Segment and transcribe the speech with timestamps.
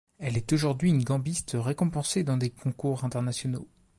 [0.17, 3.67] Elle est aujourd'hui une gambiste récompensée dans des concours internationaux.